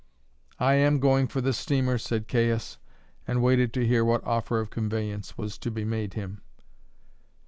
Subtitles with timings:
[0.59, 2.79] "I am going for the steamer," said Caius,
[3.27, 6.41] and waited to hear what offer of conveyance was to be made him.